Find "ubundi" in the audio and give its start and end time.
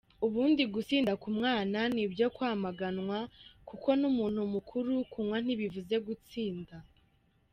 0.25-0.63